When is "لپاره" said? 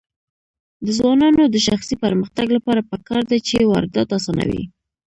2.57-2.87